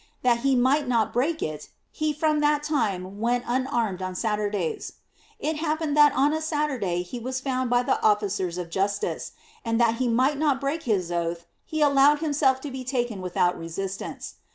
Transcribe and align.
That 0.23 0.39
he 0.39 0.55
might 0.55 0.87
not 0.87 1.13
break 1.13 1.43
it, 1.43 1.69
he 1.91 2.11
from 2.11 2.39
that 2.39 2.63
time 2.63 3.19
went 3.19 3.43
unarmed 3.45 4.01
on 4.01 4.15
Saturdays. 4.15 4.93
It 5.37 5.57
hap 5.57 5.79
pened 5.79 5.93
that 5.93 6.11
on 6.15 6.33
a 6.33 6.41
Saturday 6.41 7.03
he 7.03 7.19
was 7.19 7.39
found 7.39 7.69
by 7.69 7.83
the 7.83 8.01
officers 8.01 8.57
of 8.57 8.71
justice, 8.71 9.33
and 9.63 9.79
that 9.79 9.97
he 9.97 10.07
might 10.07 10.39
not 10.39 10.59
break 10.59 10.81
his 10.89 11.11
oath, 11.11 11.45
he 11.67 11.81
allowed 11.83 12.17
himself 12.17 12.59
to 12.61 12.71
be 12.71 12.83
taken 12.83 13.21
with 13.21 13.37
out 13.37 13.55
resistance. 13.59 14.37